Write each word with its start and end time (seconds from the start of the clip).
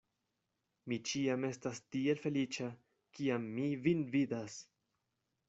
Mi 0.93 0.97
ĉiam 1.09 1.45
estas 1.49 1.81
tiel 1.97 2.23
feliĉa, 2.23 2.71
kiam 3.19 3.47
mi 3.59 3.69
vin 3.87 4.03
vidas! 4.17 4.59